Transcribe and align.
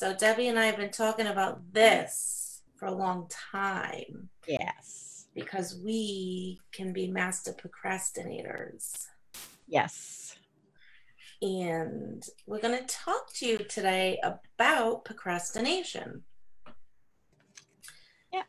So 0.00 0.14
Debbie 0.14 0.48
and 0.48 0.58
I 0.58 0.64
have 0.64 0.78
been 0.78 0.90
talking 0.90 1.26
about 1.26 1.74
this 1.74 2.62
for 2.74 2.86
a 2.86 2.90
long 2.90 3.28
time 3.28 4.30
Yes. 4.48 5.26
because 5.34 5.78
we 5.84 6.58
can 6.72 6.94
be 6.94 7.06
master 7.06 7.52
procrastinators. 7.52 9.08
Yes. 9.68 10.36
And 11.42 12.26
we're 12.46 12.62
going 12.62 12.78
to 12.78 12.86
talk 12.86 13.30
to 13.34 13.46
you 13.46 13.58
today 13.58 14.18
about 14.22 15.04
procrastination. 15.04 16.22
Yeah. 18.32 18.44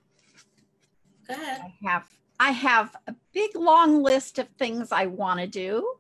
Go 1.28 1.34
ahead. 1.34 1.60
I 1.84 1.90
have 1.90 2.08
I 2.40 2.52
have 2.52 2.96
a 3.08 3.16
big 3.34 3.58
long 3.58 4.02
list 4.02 4.40
of 4.40 4.48
things 4.58 4.94
I 4.94 5.08
want 5.08 5.42
to 5.42 5.48
do 5.48 5.96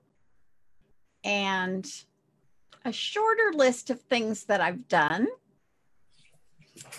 and 1.25 1.86
a 2.86 2.93
shorter 2.93 3.52
list 3.54 3.89
of 3.89 3.99
things 3.99 4.45
that 4.45 4.61
I've 4.61 4.88
done 4.88 5.27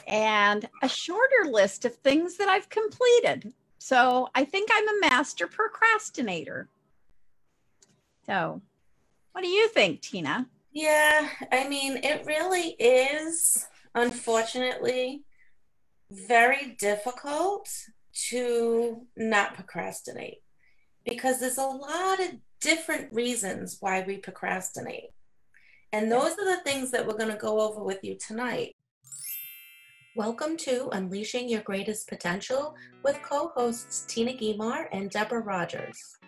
and 0.07 0.68
a 0.82 0.89
shorter 0.89 1.50
list 1.50 1.85
of 1.85 1.94
things 1.96 2.36
that 2.36 2.49
I've 2.49 2.68
completed. 2.68 3.53
So 3.79 4.29
I 4.35 4.44
think 4.44 4.71
I'm 4.72 4.89
a 4.89 5.00
master 5.00 5.46
procrastinator. 5.46 6.68
So, 8.27 8.61
what 9.32 9.43
do 9.43 9.49
you 9.49 9.68
think, 9.68 10.03
Tina? 10.03 10.46
Yeah, 10.72 11.29
I 11.50 11.68
mean, 11.68 11.99
it 11.99 12.25
really 12.25 12.77
is, 12.79 13.66
unfortunately, 13.94 15.25
very 16.11 16.77
difficult 16.79 17.68
to 18.29 19.07
not 19.16 19.54
procrastinate 19.54 20.43
because 21.04 21.41
there's 21.41 21.58
a 21.58 21.63
lot 21.63 22.21
of 22.21 22.36
different 22.61 23.13
reasons 23.13 23.79
why 23.80 24.04
we 24.07 24.18
procrastinate. 24.18 25.11
And 25.93 26.11
those 26.11 26.32
are 26.32 26.57
the 26.57 26.63
things 26.63 26.91
that 26.93 27.07
we're 27.07 27.18
going 27.18 27.32
to 27.32 27.36
go 27.36 27.61
over 27.61 27.82
with 27.82 28.02
you 28.02 28.16
tonight. 28.16 28.71
Welcome 30.14 30.58
to 30.58 30.90
Unleashing 30.93 31.48
Your 31.48 31.62
Greatest 31.62 32.06
Potential 32.06 32.74
with 33.02 33.22
co 33.22 33.50
hosts 33.56 34.05
Tina 34.06 34.34
Guimar 34.34 34.88
and 34.92 35.08
Deborah 35.08 35.41
Rogers. 35.41 36.18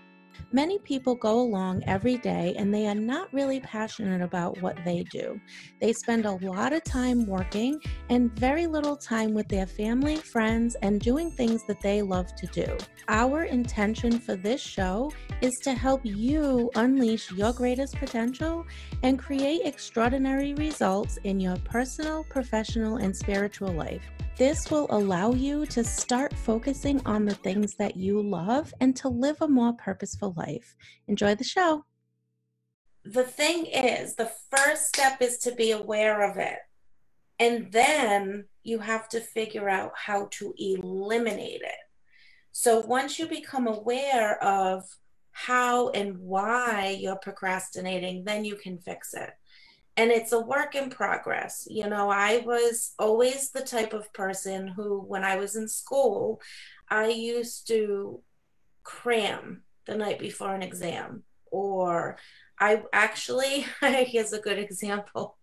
Many 0.55 0.79
people 0.79 1.17
go 1.17 1.41
along 1.41 1.83
every 1.89 2.17
day 2.17 2.55
and 2.57 2.73
they 2.73 2.87
are 2.87 2.95
not 2.95 3.27
really 3.33 3.59
passionate 3.59 4.23
about 4.23 4.63
what 4.63 4.79
they 4.85 5.03
do. 5.11 5.41
They 5.81 5.93
spend 5.93 6.27
a 6.27 6.39
lot 6.47 6.73
of 6.73 6.85
time 6.85 7.27
working 7.27 7.81
and 8.09 8.31
very 8.39 8.69
little 8.69 8.97
time 8.97 9.35
with 9.35 9.49
their 9.49 9.67
family, 9.67 10.15
friends, 10.15 10.77
and 10.81 11.01
doing 11.01 11.33
things 11.33 11.67
that 11.67 11.81
they 11.81 12.03
love 12.03 12.37
to 12.37 12.47
do. 12.53 12.79
Our 13.09 13.43
intention 13.43 14.21
for 14.21 14.37
this 14.37 14.61
show 14.61 15.11
is 15.41 15.55
to 15.65 15.75
help 15.75 16.03
you 16.05 16.71
unleash 16.77 17.33
your 17.33 17.53
greatest 17.53 17.97
potential 17.97 18.65
and 19.03 19.19
create 19.19 19.63
extraordinary 19.65 20.55
results 20.55 21.19
in 21.25 21.41
your 21.41 21.57
personal, 21.65 22.23
professional, 22.31 22.99
and 22.99 23.17
spiritual 23.17 23.73
life. 23.73 24.05
This 24.37 24.69
will 24.69 24.89
allow 24.91 25.31
you 25.33 25.65
to 25.67 25.85
start 25.85 26.35
focusing 26.35 27.01
on 27.07 27.25
the 27.25 27.37
things 27.37 27.77
that 27.77 27.97
you 27.97 28.21
love 28.21 28.75
and 28.81 28.97
to 28.97 29.09
live 29.09 29.41
a 29.41 29.47
more 29.47 29.75
purposeful 29.75 30.35
life. 30.37 30.75
Enjoy 31.07 31.37
the 31.37 31.45
show. 31.45 31.85
The 33.05 33.23
thing 33.23 33.67
is, 33.67 34.17
the 34.17 34.33
first 34.51 34.89
step 34.89 35.23
is 35.23 35.39
to 35.39 35.55
be 35.55 35.71
aware 35.71 36.29
of 36.29 36.37
it. 36.37 36.59
And 37.39 37.71
then 37.71 38.47
you 38.65 38.81
have 38.81 39.09
to 39.11 39.21
figure 39.21 39.69
out 39.69 39.93
how 39.95 40.27
to 40.33 40.53
eliminate 40.59 41.63
it. 41.63 41.85
So 42.51 42.81
once 42.81 43.21
you 43.21 43.29
become 43.29 43.69
aware 43.69 44.43
of 44.43 44.83
how 45.31 45.91
and 45.91 46.19
why 46.19 46.99
you're 47.01 47.17
procrastinating, 47.17 48.25
then 48.25 48.45
you 48.45 48.57
can 48.57 48.79
fix 48.79 49.15
it 49.15 49.31
and 49.97 50.11
it's 50.11 50.33
a 50.33 50.41
work 50.41 50.75
in 50.75 50.91
progress. 50.91 51.67
You 51.71 51.89
know, 51.89 52.11
I 52.11 52.39
was 52.39 52.93
always 52.99 53.51
the 53.51 53.63
type 53.63 53.93
of 53.93 54.13
person 54.13 54.69
who, 54.69 55.01
when 55.01 55.25
I 55.25 55.37
was 55.37 55.57
in 55.57 55.69
school, 55.69 56.41
I 56.89 57.09
used 57.09 57.69
to 57.69 58.21
cram 58.83 59.63
the 59.87 59.97
night 59.97 60.19
before 60.19 60.55
an 60.55 60.63
exam, 60.63 61.23
or 61.51 62.19
I 62.59 62.83
actually, 62.93 63.67
here's 63.81 64.33
a 64.33 64.41
good 64.41 64.59
example. 64.59 65.37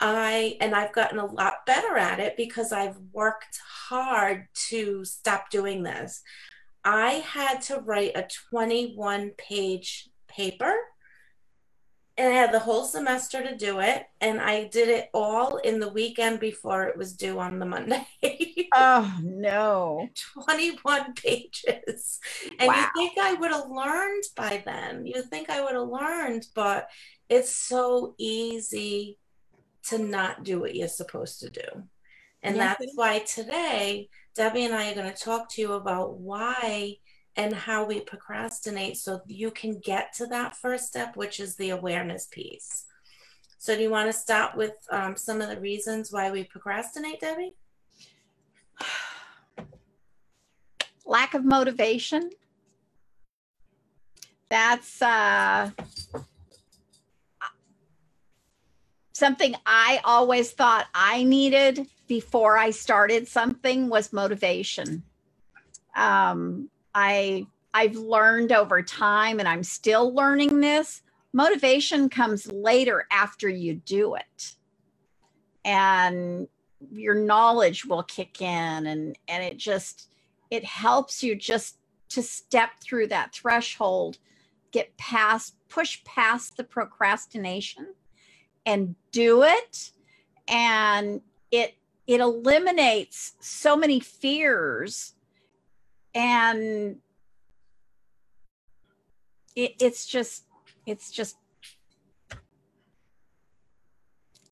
I, 0.00 0.56
and 0.60 0.74
I've 0.74 0.92
gotten 0.92 1.18
a 1.18 1.26
lot 1.26 1.64
better 1.64 1.96
at 1.96 2.18
it 2.18 2.36
because 2.36 2.72
I've 2.72 2.96
worked 3.12 3.60
hard 3.88 4.48
to 4.70 5.04
stop 5.04 5.50
doing 5.50 5.84
this. 5.84 6.22
I 6.84 7.22
had 7.24 7.62
to 7.62 7.78
write 7.78 8.16
a 8.16 8.26
21 8.50 9.30
page 9.38 10.08
paper 10.26 10.74
and 12.22 12.32
I 12.32 12.36
had 12.36 12.52
the 12.52 12.60
whole 12.60 12.84
semester 12.84 13.42
to 13.42 13.56
do 13.56 13.80
it, 13.80 14.06
and 14.20 14.40
I 14.40 14.68
did 14.68 14.88
it 14.88 15.10
all 15.12 15.56
in 15.56 15.80
the 15.80 15.88
weekend 15.88 16.38
before 16.38 16.84
it 16.84 16.96
was 16.96 17.14
due 17.14 17.40
on 17.40 17.58
the 17.58 17.66
Monday. 17.66 18.06
oh 18.76 19.18
no. 19.24 20.08
21 20.44 21.14
pages. 21.14 22.20
And 22.60 22.68
Wow. 22.68 22.76
you 22.76 22.86
think 22.94 23.18
I 23.18 23.34
would 23.34 23.50
have 23.50 23.68
learned 23.68 24.22
by 24.36 24.62
then. 24.64 25.04
You 25.04 25.20
think 25.22 25.50
I 25.50 25.64
would 25.64 25.74
have 25.74 25.88
learned, 25.88 26.46
but 26.54 26.88
it's 27.28 27.56
so 27.56 28.14
easy 28.18 29.18
to 29.88 29.98
not 29.98 30.44
do 30.44 30.60
what 30.60 30.76
you're 30.76 30.86
supposed 30.86 31.40
to 31.40 31.50
do. 31.50 31.88
And 32.44 32.54
Yes, 32.54 32.76
that's 32.78 32.92
why 32.94 33.18
today 33.18 34.08
Debbie 34.36 34.66
and 34.66 34.74
I 34.74 34.92
are 34.92 34.94
going 34.94 35.12
to 35.12 35.18
talk 35.24 35.50
to 35.50 35.60
you 35.60 35.72
about 35.72 36.18
why 36.18 36.98
and 37.36 37.54
how 37.54 37.84
we 37.84 38.00
procrastinate 38.00 38.96
so 38.96 39.22
you 39.26 39.50
can 39.50 39.78
get 39.78 40.12
to 40.14 40.26
that 40.26 40.56
first 40.56 40.86
step, 40.86 41.16
which 41.16 41.40
is 41.40 41.56
the 41.56 41.70
awareness 41.70 42.26
piece. 42.26 42.84
So, 43.58 43.76
do 43.76 43.82
you 43.82 43.90
want 43.90 44.08
to 44.08 44.12
start 44.12 44.56
with 44.56 44.74
um, 44.90 45.16
some 45.16 45.40
of 45.40 45.48
the 45.48 45.60
reasons 45.60 46.12
why 46.12 46.30
we 46.30 46.44
procrastinate, 46.44 47.20
Debbie? 47.20 47.54
Lack 51.06 51.34
of 51.34 51.44
motivation. 51.44 52.30
That's 54.50 55.00
uh 55.00 55.70
something 59.22 59.54
I 59.64 60.00
always 60.04 60.50
thought 60.50 60.88
I 60.94 61.22
needed 61.22 61.86
before 62.08 62.58
I 62.58 62.70
started 62.70 63.28
something 63.28 63.88
was 63.88 64.12
motivation. 64.12 65.04
Um, 65.94 66.68
I 66.94 67.46
I've 67.74 67.96
learned 67.96 68.52
over 68.52 68.82
time, 68.82 69.38
and 69.38 69.48
I'm 69.48 69.62
still 69.62 70.14
learning 70.14 70.60
this. 70.60 71.02
Motivation 71.32 72.10
comes 72.10 72.46
later 72.46 73.06
after 73.10 73.48
you 73.48 73.76
do 73.76 74.14
it, 74.14 74.56
and 75.64 76.48
your 76.90 77.14
knowledge 77.14 77.84
will 77.84 78.02
kick 78.02 78.42
in, 78.42 78.86
and 78.86 79.18
and 79.28 79.44
it 79.44 79.56
just 79.56 80.12
it 80.50 80.64
helps 80.64 81.22
you 81.22 81.34
just 81.34 81.78
to 82.10 82.22
step 82.22 82.70
through 82.82 83.06
that 83.06 83.34
threshold, 83.34 84.18
get 84.70 84.94
past, 84.98 85.56
push 85.70 86.04
past 86.04 86.58
the 86.58 86.64
procrastination, 86.64 87.94
and 88.66 88.94
do 89.12 89.42
it, 89.42 89.92
and 90.46 91.22
it 91.50 91.74
it 92.06 92.20
eliminates 92.20 93.32
so 93.40 93.76
many 93.76 93.98
fears 94.00 95.14
and 96.14 96.96
it, 99.54 99.74
it's 99.80 100.06
just 100.06 100.44
it's 100.86 101.10
just 101.10 101.36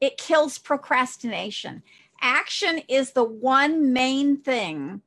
it 0.00 0.16
kills 0.16 0.58
procrastination. 0.58 1.82
Action 2.22 2.80
is 2.88 3.12
the 3.12 3.24
one 3.24 3.92
main 3.92 4.38
thing 4.38 5.02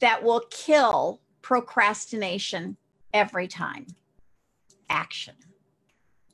that 0.00 0.22
will 0.22 0.42
kill 0.50 1.20
procrastination 1.42 2.76
every 3.12 3.46
time. 3.46 3.86
Action. 4.88 5.34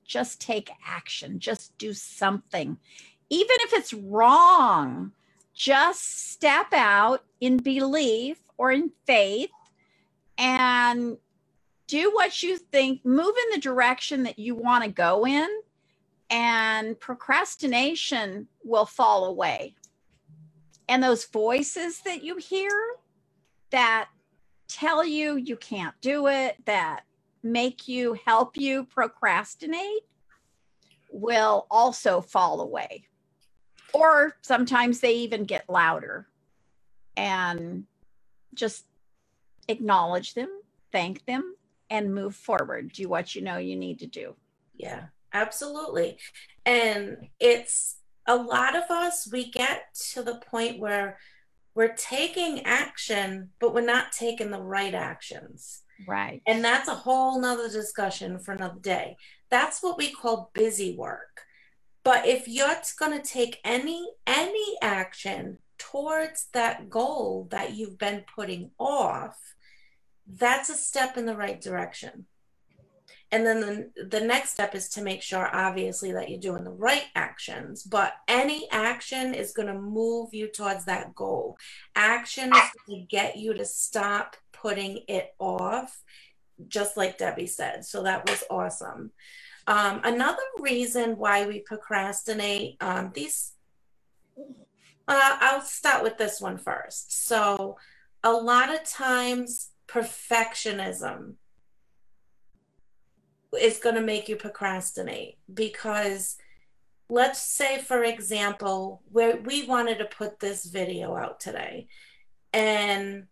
Just 0.04 0.40
take 0.40 0.70
action. 0.86 1.38
Just 1.38 1.76
do 1.78 1.92
something. 1.92 2.78
Even 3.28 3.56
if 3.60 3.72
it's 3.74 3.92
wrong 3.92 5.12
just 5.60 6.30
step 6.30 6.72
out 6.72 7.22
in 7.40 7.58
belief 7.58 8.38
or 8.60 8.70
in 8.70 8.90
faith 9.06 9.48
and 10.36 11.16
do 11.86 12.10
what 12.12 12.42
you 12.42 12.58
think, 12.58 13.02
move 13.06 13.34
in 13.46 13.54
the 13.54 13.60
direction 13.60 14.22
that 14.24 14.38
you 14.38 14.54
want 14.54 14.84
to 14.84 14.90
go 14.90 15.26
in, 15.26 15.48
and 16.28 17.00
procrastination 17.00 18.46
will 18.62 18.84
fall 18.84 19.24
away. 19.24 19.74
And 20.90 21.02
those 21.02 21.24
voices 21.24 22.02
that 22.02 22.22
you 22.22 22.36
hear 22.36 22.70
that 23.70 24.10
tell 24.68 25.02
you 25.02 25.36
you 25.36 25.56
can't 25.56 25.94
do 26.02 26.26
it, 26.26 26.56
that 26.66 27.04
make 27.42 27.88
you 27.88 28.14
help 28.26 28.58
you 28.58 28.84
procrastinate, 28.84 30.02
will 31.10 31.66
also 31.70 32.20
fall 32.20 32.60
away. 32.60 33.06
Or 33.94 34.36
sometimes 34.42 35.00
they 35.00 35.14
even 35.14 35.44
get 35.44 35.64
louder. 35.70 36.26
And 37.16 37.86
just 38.54 38.86
acknowledge 39.68 40.34
them, 40.34 40.48
thank 40.92 41.24
them, 41.26 41.54
and 41.88 42.14
move 42.14 42.34
forward. 42.34 42.92
Do 42.92 43.08
what 43.08 43.34
you 43.34 43.42
know 43.42 43.58
you 43.58 43.76
need 43.76 43.98
to 44.00 44.06
do. 44.06 44.34
Yeah, 44.76 45.04
absolutely. 45.32 46.18
And 46.64 47.28
it's 47.38 47.96
a 48.26 48.36
lot 48.36 48.76
of 48.76 48.84
us, 48.90 49.28
we 49.30 49.50
get 49.50 49.94
to 50.12 50.22
the 50.22 50.36
point 50.36 50.78
where 50.78 51.18
we're 51.74 51.94
taking 51.94 52.64
action, 52.64 53.50
but 53.58 53.74
we're 53.74 53.80
not 53.80 54.12
taking 54.12 54.50
the 54.50 54.62
right 54.62 54.94
actions. 54.94 55.82
Right. 56.06 56.42
And 56.46 56.64
that's 56.64 56.88
a 56.88 56.94
whole 56.94 57.40
nother 57.40 57.68
discussion 57.68 58.38
for 58.38 58.52
another 58.52 58.80
day. 58.80 59.16
That's 59.50 59.82
what 59.82 59.98
we 59.98 60.10
call 60.10 60.50
busy 60.54 60.96
work. 60.96 61.42
But 62.02 62.26
if 62.26 62.48
you're 62.48 62.74
going 62.98 63.20
to 63.20 63.26
take 63.26 63.58
any 63.64 64.08
any 64.26 64.76
action 64.80 65.58
towards 65.90 66.46
that 66.52 66.88
goal 66.88 67.48
that 67.50 67.74
you've 67.74 67.98
been 67.98 68.24
putting 68.34 68.70
off, 68.78 69.38
that's 70.26 70.68
a 70.70 70.74
step 70.74 71.16
in 71.16 71.26
the 71.26 71.36
right 71.36 71.60
direction. 71.60 72.26
And 73.32 73.46
then 73.46 73.60
the, 73.60 74.04
the 74.04 74.20
next 74.20 74.50
step 74.50 74.74
is 74.74 74.88
to 74.90 75.02
make 75.02 75.22
sure, 75.22 75.48
obviously, 75.54 76.12
that 76.12 76.30
you're 76.30 76.40
doing 76.40 76.64
the 76.64 76.70
right 76.70 77.04
actions. 77.14 77.84
But 77.84 78.14
any 78.26 78.68
action 78.72 79.34
is 79.34 79.52
going 79.52 79.68
to 79.68 79.80
move 79.80 80.34
you 80.34 80.48
towards 80.48 80.84
that 80.86 81.14
goal. 81.14 81.56
Action 81.94 82.48
is 82.52 82.70
going 82.86 83.00
to 83.00 83.06
get 83.06 83.36
you 83.36 83.54
to 83.54 83.64
stop 83.64 84.36
putting 84.52 85.04
it 85.06 85.32
off, 85.38 86.02
just 86.66 86.96
like 86.96 87.18
Debbie 87.18 87.46
said. 87.46 87.84
So 87.84 88.02
that 88.02 88.28
was 88.28 88.42
awesome. 88.50 89.12
Um, 89.68 90.00
another 90.02 90.42
reason 90.58 91.16
why 91.16 91.46
we 91.46 91.60
procrastinate, 91.60 92.76
um, 92.80 93.12
these, 93.14 93.52
uh, 95.10 95.36
I'll 95.40 95.62
start 95.62 96.04
with 96.04 96.18
this 96.18 96.40
one 96.40 96.56
first. 96.56 97.26
So, 97.26 97.76
a 98.22 98.32
lot 98.32 98.72
of 98.72 98.84
times, 98.84 99.70
perfectionism 99.88 101.34
is 103.60 103.78
going 103.78 103.96
to 103.96 104.00
make 104.00 104.28
you 104.28 104.36
procrastinate 104.36 105.36
because 105.52 106.36
let's 107.08 107.40
say 107.40 107.78
for 107.78 108.04
example 108.04 109.02
where 109.10 109.38
we 109.38 109.66
wanted 109.66 109.98
to 109.98 110.04
put 110.04 110.38
this 110.38 110.66
video 110.66 111.16
out 111.16 111.40
today 111.40 111.88
and 112.52 113.24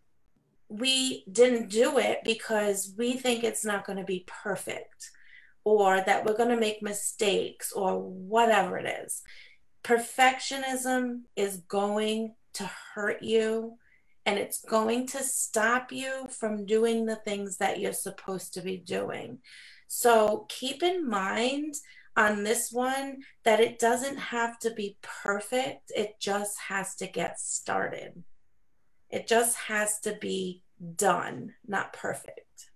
we 0.67 1.23
didn't 1.31 1.69
do 1.69 1.97
it 1.97 2.19
because 2.25 2.93
we 2.97 3.13
think 3.13 3.45
it's 3.45 3.63
not 3.63 3.85
going 3.85 3.97
to 3.97 4.03
be 4.03 4.25
perfect 4.27 5.11
or 5.63 6.01
that 6.05 6.25
we're 6.25 6.35
going 6.35 6.49
to 6.49 6.57
make 6.57 6.83
mistakes 6.83 7.71
or 7.71 7.97
whatever 8.01 8.77
it 8.77 9.03
is 9.05 9.23
perfectionism 9.83 11.21
is 11.35 11.57
going 11.67 12.35
to 12.53 12.69
hurt 12.93 13.21
you 13.21 13.77
and 14.25 14.37
it's 14.37 14.61
going 14.61 15.07
to 15.07 15.23
stop 15.23 15.91
you 15.91 16.27
from 16.29 16.65
doing 16.65 17.05
the 17.05 17.15
things 17.15 17.57
that 17.57 17.79
you're 17.79 17.93
supposed 17.93 18.53
to 18.53 18.61
be 18.61 18.77
doing 18.77 19.39
so 19.87 20.45
keep 20.49 20.83
in 20.83 21.09
mind 21.09 21.73
on 22.19 22.43
this 22.43 22.69
one 22.71 23.17
that 23.43 23.61
it 23.61 23.79
doesn't 23.79 24.17
have 24.17 24.59
to 24.59 24.71
be 24.71 24.97
perfect, 25.01 25.91
it 25.95 26.19
just 26.19 26.59
has 26.67 26.95
to 26.95 27.07
get 27.07 27.39
started. 27.39 28.23
It 29.09 29.25
just 29.25 29.55
has 29.55 29.99
to 30.01 30.17
be 30.19 30.61
done, 30.95 31.53
not 31.65 31.93
perfect. 31.93 32.71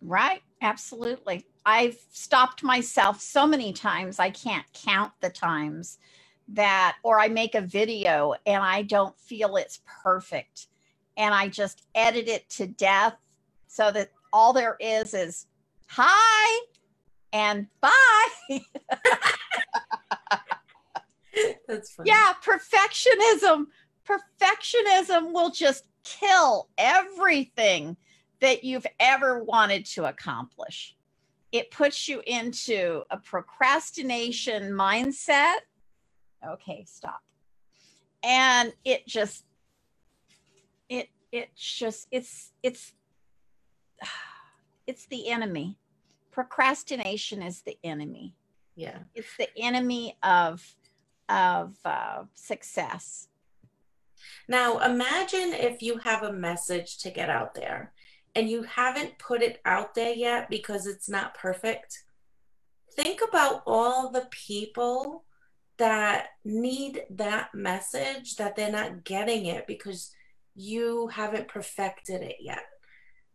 Right, 0.00 0.40
absolutely. 0.62 1.44
I've 1.64 1.98
stopped 2.10 2.62
myself 2.62 3.20
so 3.20 3.46
many 3.46 3.72
times, 3.72 4.18
I 4.18 4.30
can't 4.30 4.66
count 4.72 5.12
the 5.20 5.30
times 5.30 5.98
that, 6.48 6.96
or 7.02 7.20
I 7.20 7.28
make 7.28 7.54
a 7.54 7.60
video 7.60 8.34
and 8.46 8.62
I 8.62 8.82
don't 8.82 9.18
feel 9.18 9.56
it's 9.56 9.80
perfect. 10.02 10.68
And 11.16 11.34
I 11.34 11.48
just 11.48 11.82
edit 11.94 12.28
it 12.28 12.48
to 12.50 12.66
death 12.66 13.16
so 13.66 13.90
that 13.90 14.10
all 14.32 14.52
there 14.52 14.76
is 14.80 15.14
is 15.14 15.46
hi 15.86 16.60
and 17.32 17.66
bye. 17.80 17.90
That's 21.68 21.92
funny. 21.92 22.10
Yeah, 22.10 22.32
perfectionism. 22.44 23.66
Perfectionism 24.06 25.32
will 25.32 25.50
just 25.50 25.84
kill 26.04 26.68
everything 26.78 27.96
that 28.40 28.64
you've 28.64 28.86
ever 29.00 29.42
wanted 29.42 29.84
to 29.86 30.04
accomplish. 30.04 30.96
It 31.52 31.70
puts 31.70 32.08
you 32.08 32.22
into 32.26 33.02
a 33.10 33.16
procrastination 33.16 34.72
mindset. 34.72 35.56
Okay, 36.46 36.84
stop. 36.86 37.20
And 38.22 38.72
it 38.84 39.06
just 39.06 39.44
it 40.88 41.08
it's 41.32 41.78
just 41.78 42.08
it's 42.10 42.52
it's 42.62 42.92
it's 44.86 45.06
the 45.06 45.28
enemy. 45.28 45.78
Procrastination 46.30 47.42
is 47.42 47.62
the 47.62 47.78
enemy. 47.82 48.34
Yeah. 48.74 48.98
It's 49.14 49.36
the 49.38 49.48
enemy 49.56 50.16
of 50.22 50.76
of 51.28 51.76
uh, 51.84 52.24
success. 52.34 53.28
Now, 54.48 54.78
imagine 54.78 55.52
if 55.52 55.82
you 55.82 55.98
have 55.98 56.22
a 56.22 56.32
message 56.32 56.98
to 56.98 57.10
get 57.10 57.30
out 57.30 57.54
there 57.54 57.92
and 58.34 58.48
you 58.48 58.62
haven't 58.62 59.18
put 59.18 59.42
it 59.42 59.60
out 59.64 59.94
there 59.94 60.14
yet 60.14 60.48
because 60.50 60.86
it's 60.86 61.08
not 61.08 61.34
perfect. 61.34 62.04
Think 62.92 63.20
about 63.26 63.62
all 63.66 64.10
the 64.10 64.28
people 64.30 65.24
that 65.78 66.28
need 66.44 67.02
that 67.10 67.54
message 67.54 68.36
that 68.36 68.56
they're 68.56 68.70
not 68.70 69.04
getting 69.04 69.46
it 69.46 69.66
because 69.66 70.12
you 70.54 71.08
haven't 71.08 71.48
perfected 71.48 72.22
it 72.22 72.36
yet 72.40 72.62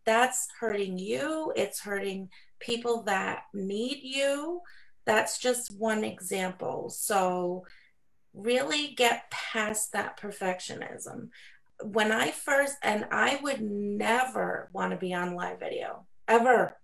that's 0.05 0.47
hurting 0.59 0.97
you. 0.97 1.53
It's 1.55 1.81
hurting 1.81 2.29
people 2.59 3.03
that 3.03 3.43
need 3.53 3.99
you. 4.03 4.61
That's 5.05 5.39
just 5.39 5.75
one 5.77 6.03
example. 6.03 6.89
So, 6.89 7.65
really 8.33 8.93
get 8.95 9.29
past 9.29 9.91
that 9.91 10.19
perfectionism. 10.19 11.29
When 11.83 12.11
I 12.11 12.31
first, 12.31 12.75
and 12.81 13.05
I 13.11 13.39
would 13.41 13.61
never 13.61 14.69
want 14.73 14.91
to 14.91 14.97
be 14.97 15.13
on 15.13 15.35
live 15.35 15.59
video 15.59 16.05
ever. 16.27 16.77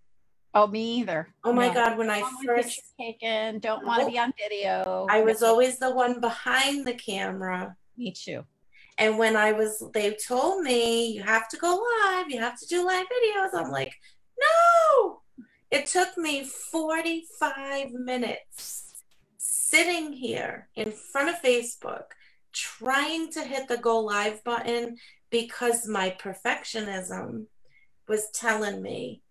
Oh, 0.53 0.67
me 0.67 0.99
either. 0.99 1.27
Oh 1.43 1.53
my 1.53 1.67
no. 1.67 1.73
God, 1.73 1.97
when 1.97 2.09
I 2.09 2.23
first 2.45 2.81
taken, 2.99 3.59
don't 3.59 3.85
want 3.85 4.03
to 4.03 4.09
be 4.09 4.17
on 4.17 4.33
video. 4.37 5.05
I 5.09 5.21
was 5.21 5.43
always 5.43 5.77
the 5.77 5.91
one 5.91 6.19
behind 6.19 6.85
the 6.85 6.93
camera. 6.93 7.75
Me 7.97 8.11
too. 8.11 8.43
And 8.97 9.17
when 9.17 9.35
I 9.35 9.51
was, 9.51 9.83
they 9.93 10.15
told 10.15 10.63
me, 10.63 11.09
you 11.11 11.21
have 11.21 11.47
to 11.49 11.57
go 11.57 11.83
live, 12.05 12.29
you 12.29 12.39
have 12.39 12.59
to 12.59 12.65
do 12.65 12.85
live 12.85 13.05
videos. 13.05 13.49
I'm 13.53 13.71
like, 13.71 13.93
no. 14.39 15.21
It 15.69 15.85
took 15.85 16.17
me 16.17 16.45
45 16.45 17.91
minutes 17.91 19.03
sitting 19.37 20.13
here 20.13 20.69
in 20.75 20.91
front 20.91 21.29
of 21.29 21.41
Facebook 21.41 22.05
trying 22.53 23.29
to 23.31 23.43
hit 23.43 23.67
the 23.67 23.77
go 23.77 23.99
live 23.99 24.43
button 24.43 24.97
because 25.29 25.87
my 25.87 26.15
perfectionism 26.19 27.45
was 28.07 28.29
telling 28.31 28.81
me, 28.81 29.21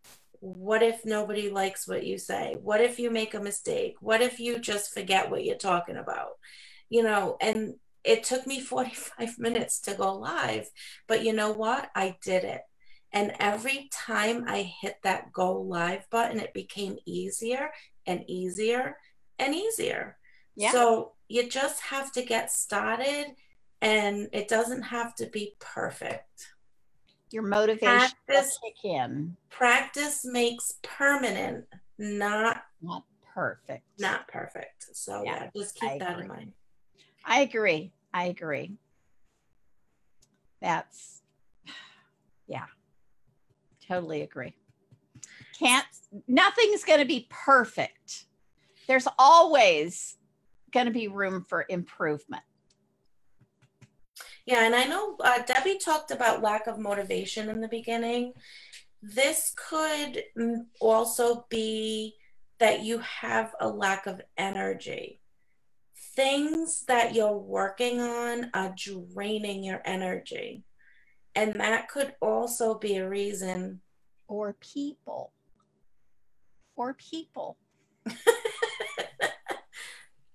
what 0.55 0.83
if 0.83 1.05
nobody 1.05 1.51
likes 1.51 1.89
what 1.89 2.07
you 2.07 2.19
say? 2.19 2.55
What 2.61 2.81
if 2.81 2.99
you 2.99 3.11
make 3.11 3.35
a 3.35 3.41
mistake? 3.41 3.97
What 4.01 4.23
if 4.23 4.39
you 4.39 4.59
just 4.59 4.95
forget 4.95 5.31
what 5.31 5.45
you're 5.45 5.57
talking 5.57 5.97
about? 5.97 6.31
You 6.89 7.03
know, 7.03 7.37
and 7.41 7.75
it 8.05 8.23
took 8.23 8.47
me 8.47 8.61
45 8.75 9.39
minutes 9.39 9.81
to 9.81 9.95
go 9.95 10.15
live, 10.15 10.69
but 11.09 11.25
you 11.25 11.33
know 11.33 11.53
what? 11.53 11.91
I 11.95 12.17
did 12.23 12.45
it. 12.45 12.63
And 13.13 13.33
every 13.41 13.89
time 13.93 14.45
I 14.47 14.63
hit 14.81 14.97
that 15.03 15.33
go 15.33 15.61
live 15.61 16.09
button, 16.11 16.39
it 16.39 16.55
became 16.55 16.99
easier 17.07 17.71
and 18.07 18.23
easier 18.29 18.97
and 19.39 19.55
easier. 19.55 20.17
Yeah. 20.55 20.73
So 20.73 21.13
you 21.29 21.49
just 21.49 21.81
have 21.81 22.13
to 22.13 22.23
get 22.23 22.53
started 22.53 23.27
and 23.81 24.29
it 24.33 24.49
doesn't 24.49 24.83
have 24.83 25.15
to 25.17 25.27
be 25.27 25.55
perfect. 25.61 26.49
Your 27.33 27.43
motivation 27.43 28.11
practice, 28.27 28.59
kick 28.65 28.91
in. 28.91 29.37
Practice 29.51 30.25
makes 30.25 30.75
permanent, 30.83 31.65
not 31.99 32.63
not 32.81 33.05
perfect. 33.35 33.83
Not 33.99 34.29
perfect. 34.29 34.87
So 34.93 35.23
yeah, 35.25 35.45
yeah 35.45 35.51
just 35.57 35.75
keep 35.75 35.91
I 35.91 35.99
that 35.99 36.13
agree. 36.13 36.23
in 36.23 36.29
mind. 36.29 36.53
I 37.25 37.41
agree. 37.41 37.93
I 38.15 38.25
agree. 38.27 38.73
That's, 40.63 41.23
yeah, 42.47 42.65
totally 43.87 44.23
agree. 44.23 44.55
Can't, 45.59 45.87
nothing's 46.29 46.85
going 46.85 47.01
to 47.01 47.05
be 47.05 47.27
perfect. 47.29 48.25
There's 48.89 49.09
always 49.19 50.17
going 50.73 50.87
to 50.87 50.93
be 50.93 51.09
room 51.09 51.45
for 51.49 51.67
improvement. 51.69 52.43
Yeah, 54.47 54.65
and 54.65 54.75
I 54.75 54.85
know 54.85 55.17
uh, 55.21 55.43
Debbie 55.43 55.79
talked 55.79 56.11
about 56.11 56.43
lack 56.43 56.67
of 56.67 56.79
motivation 56.79 57.51
in 57.51 57.61
the 57.61 57.69
beginning. 57.69 58.33
This 59.03 59.53
could 59.57 60.23
mm, 60.39 60.65
also 60.81 61.47
be 61.51 62.15
that 62.59 62.83
you 62.83 62.99
have 62.99 63.55
a 63.61 63.69
lack 63.69 64.07
of 64.07 64.21
energy 64.39 65.21
things 66.17 66.85
that 66.89 67.15
you're 67.15 67.37
working 67.37 68.01
on 68.01 68.51
are 68.55 68.75
draining 68.75 69.63
your 69.63 69.83
energy. 69.85 70.65
And 71.35 71.53
that 71.61 71.89
could 71.89 72.15
also 72.21 72.75
be 72.79 72.97
a 72.97 73.09
reason. 73.09 73.83
Or 74.27 74.55
people. 74.55 75.33
Or 76.75 76.95
people. 76.95 77.59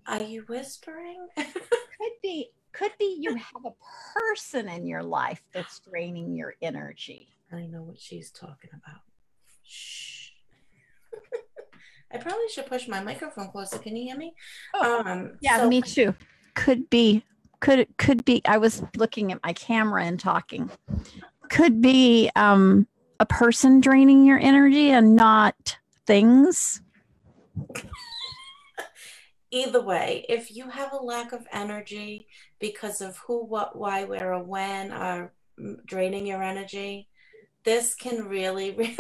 Are 0.07 0.21
you 0.23 0.43
whispering? 0.47 1.27
could 1.35 2.11
be 2.21 2.51
could 2.73 2.91
be 2.99 3.17
you 3.19 3.35
have 3.35 3.65
a 3.65 3.71
person 4.13 4.67
in 4.69 4.85
your 4.85 5.03
life 5.03 5.41
that's 5.53 5.79
draining 5.79 6.35
your 6.35 6.55
energy. 6.61 7.29
I 7.51 7.65
know 7.65 7.83
what 7.83 7.99
she's 7.99 8.31
talking 8.31 8.69
about. 8.73 9.01
Shh. 9.63 10.29
I 12.13 12.17
probably 12.17 12.49
should 12.49 12.65
push 12.65 12.87
my 12.87 13.01
microphone 13.01 13.49
closer. 13.49 13.77
Can 13.77 13.95
you 13.95 14.03
hear 14.03 14.17
me? 14.17 14.33
Oh, 14.73 15.03
um, 15.05 15.37
yeah, 15.41 15.57
so- 15.57 15.69
me 15.69 15.81
too. 15.81 16.15
Could 16.55 16.89
be 16.89 17.23
could 17.61 17.87
could 17.97 18.25
be 18.25 18.41
I 18.45 18.57
was 18.57 18.83
looking 18.97 19.31
at 19.31 19.39
my 19.43 19.53
camera 19.53 20.03
and 20.03 20.19
talking. 20.19 20.69
Could 21.49 21.81
be 21.81 22.29
um 22.35 22.87
a 23.19 23.25
person 23.25 23.79
draining 23.79 24.25
your 24.25 24.39
energy 24.39 24.89
and 24.91 25.15
not 25.15 25.77
things. 26.05 26.81
Either 29.51 29.81
way, 29.81 30.25
if 30.29 30.51
you 30.55 30.69
have 30.69 30.93
a 30.93 30.97
lack 31.03 31.33
of 31.33 31.45
energy 31.51 32.27
because 32.59 33.01
of 33.01 33.17
who, 33.17 33.45
what, 33.45 33.77
why, 33.77 34.05
where, 34.05 34.33
or 34.33 34.43
when 34.43 34.91
are 34.91 35.33
mm, 35.59 35.85
draining 35.85 36.25
your 36.25 36.41
energy, 36.41 37.07
this 37.63 37.93
can 37.93 38.25
really, 38.27 38.71
really. 38.77 38.97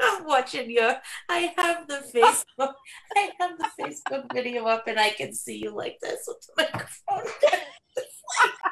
I'm 0.00 0.26
watching 0.26 0.70
your. 0.70 0.96
I 1.28 1.54
have 1.56 1.88
the 1.88 2.02
Facebook. 2.14 2.74
I 3.16 3.30
have 3.40 3.58
the 3.58 3.68
Facebook 3.80 4.32
video 4.32 4.66
up, 4.66 4.86
and 4.86 4.98
I 4.98 5.10
can 5.10 5.32
see 5.32 5.56
you 5.56 5.74
like 5.74 5.98
this 6.02 6.24
with 6.26 6.36
the 6.40 6.62
microphone. 6.62 7.32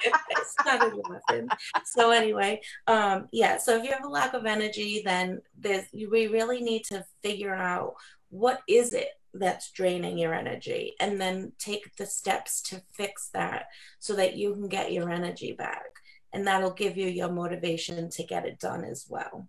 I 0.04 0.42
started 0.60 1.00
laughing. 1.08 1.48
So 1.84 2.10
anyway, 2.10 2.60
um, 2.86 3.28
yeah. 3.32 3.56
So 3.58 3.76
if 3.76 3.84
you 3.84 3.92
have 3.92 4.04
a 4.04 4.08
lack 4.08 4.34
of 4.34 4.44
energy, 4.44 5.02
then 5.04 5.40
there's 5.58 5.84
we 5.94 6.26
really 6.26 6.60
need 6.60 6.84
to 6.86 7.04
figure 7.22 7.54
out 7.54 7.94
what 8.30 8.60
is 8.68 8.92
it 8.92 9.08
that's 9.34 9.70
draining 9.72 10.18
your 10.18 10.34
energy. 10.34 10.94
And 11.00 11.20
then 11.20 11.52
take 11.58 11.96
the 11.96 12.06
steps 12.06 12.62
to 12.62 12.82
fix 12.92 13.28
that 13.34 13.66
so 13.98 14.14
that 14.16 14.36
you 14.36 14.52
can 14.54 14.68
get 14.68 14.92
your 14.92 15.10
energy 15.10 15.52
back. 15.52 15.84
And 16.32 16.46
that'll 16.46 16.72
give 16.72 16.96
you 16.96 17.08
your 17.08 17.30
motivation 17.30 18.08
to 18.10 18.22
get 18.24 18.46
it 18.46 18.58
done 18.58 18.84
as 18.84 19.06
well. 19.08 19.48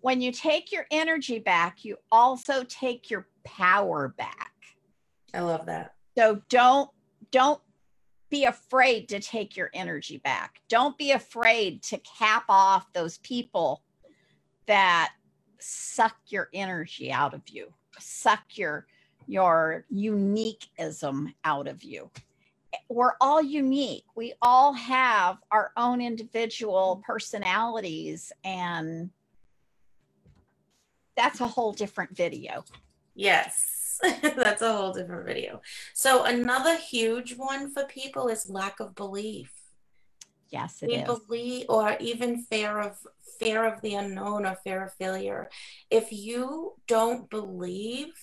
When 0.00 0.20
you 0.20 0.32
take 0.32 0.72
your 0.72 0.86
energy 0.90 1.38
back, 1.38 1.84
you 1.84 1.96
also 2.12 2.64
take 2.64 3.10
your 3.10 3.28
power 3.44 4.14
back. 4.16 4.52
i 5.34 5.40
love 5.40 5.66
that. 5.66 5.94
So 6.16 6.42
don't 6.48 6.90
don't 7.30 7.60
be 8.30 8.44
afraid 8.44 9.08
to 9.08 9.20
take 9.20 9.56
your 9.56 9.70
energy 9.72 10.18
back. 10.18 10.60
Don't 10.68 10.96
be 10.98 11.12
afraid 11.12 11.82
to 11.84 11.98
cap 11.98 12.44
off 12.48 12.92
those 12.92 13.18
people 13.18 13.82
that 14.66 15.12
suck 15.60 16.16
your 16.26 16.48
energy 16.52 17.12
out 17.12 17.34
of 17.34 17.42
you, 17.48 17.72
suck 17.98 18.42
your 18.56 18.86
your 19.26 19.84
uniqueism 19.90 21.34
out 21.44 21.66
of 21.66 21.82
you. 21.82 22.10
We're 22.88 23.14
all 23.20 23.42
unique. 23.42 24.04
We 24.14 24.34
all 24.40 24.72
have 24.74 25.38
our 25.50 25.72
own 25.76 26.00
individual 26.00 27.02
personalities 27.04 28.32
and 28.44 29.10
that's 31.16 31.40
a 31.40 31.46
whole 31.46 31.72
different 31.72 32.14
video. 32.16 32.64
yes 33.14 33.98
that's 34.22 34.60
a 34.60 34.70
whole 34.70 34.92
different 34.92 35.24
video 35.24 35.60
so 35.94 36.24
another 36.24 36.76
huge 36.76 37.34
one 37.36 37.70
for 37.72 37.84
people 37.84 38.28
is 38.28 38.50
lack 38.50 38.78
of 38.78 38.94
belief 38.94 39.50
Yes, 40.50 40.82
it 40.82 40.88
we 40.88 40.94
is. 40.94 41.04
believe 41.04 41.66
or 41.68 41.96
even 42.00 42.42
fear 42.42 42.78
of 42.78 42.98
fear 43.38 43.64
of 43.64 43.80
the 43.82 43.94
unknown 43.94 44.46
or 44.46 44.56
fear 44.64 44.84
of 44.84 44.94
failure. 44.94 45.50
If 45.90 46.12
you 46.12 46.74
don't 46.86 47.28
believe 47.28 48.14